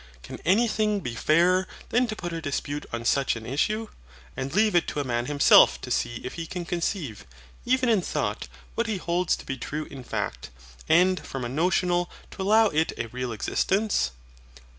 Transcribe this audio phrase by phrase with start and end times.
[0.23, 3.87] Can anything be fairer than to put a dispute on such an issue,
[4.35, 7.23] and leave it to a man himself to see if he can conceive,
[7.67, 10.49] even in thought, what he holds to be true in fact,
[10.89, 14.09] and from a notional to allow it a real existence?